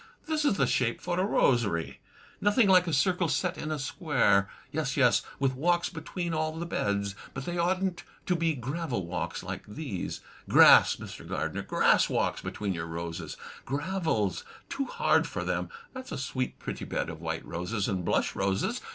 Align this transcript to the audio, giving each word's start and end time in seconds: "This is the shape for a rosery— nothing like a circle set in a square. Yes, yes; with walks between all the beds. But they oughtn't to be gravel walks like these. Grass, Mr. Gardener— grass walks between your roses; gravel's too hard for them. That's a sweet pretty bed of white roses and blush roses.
"This 0.25 0.45
is 0.45 0.55
the 0.57 0.65
shape 0.65 0.99
for 0.99 1.19
a 1.19 1.23
rosery— 1.23 1.99
nothing 2.41 2.67
like 2.67 2.87
a 2.87 2.91
circle 2.91 3.27
set 3.27 3.55
in 3.55 3.69
a 3.69 3.77
square. 3.77 4.49
Yes, 4.71 4.97
yes; 4.97 5.21
with 5.37 5.53
walks 5.53 5.89
between 5.89 6.33
all 6.33 6.57
the 6.57 6.65
beds. 6.65 7.13
But 7.35 7.45
they 7.45 7.59
oughtn't 7.59 8.03
to 8.25 8.35
be 8.35 8.55
gravel 8.55 9.05
walks 9.05 9.43
like 9.43 9.63
these. 9.67 10.19
Grass, 10.49 10.95
Mr. 10.95 11.27
Gardener— 11.29 11.61
grass 11.71 12.09
walks 12.09 12.41
between 12.41 12.73
your 12.73 12.87
roses; 12.87 13.37
gravel's 13.63 14.43
too 14.69 14.85
hard 14.85 15.27
for 15.27 15.43
them. 15.43 15.69
That's 15.93 16.11
a 16.11 16.17
sweet 16.17 16.57
pretty 16.57 16.83
bed 16.85 17.07
of 17.11 17.21
white 17.21 17.45
roses 17.45 17.87
and 17.87 18.03
blush 18.03 18.35
roses. 18.35 18.81